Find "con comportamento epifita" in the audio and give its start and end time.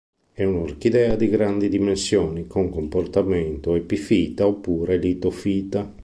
2.47-4.47